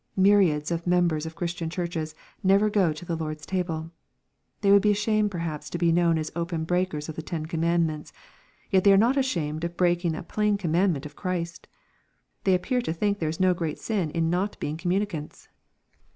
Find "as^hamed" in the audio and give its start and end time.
9.15-9.63